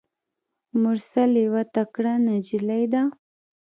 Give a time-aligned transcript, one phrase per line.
[0.81, 3.03] مرسل یوه تکړه نجلۍ ده.